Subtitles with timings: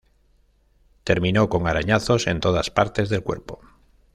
[1.03, 3.59] Terminó con arañazos en todas partes del cuerpo.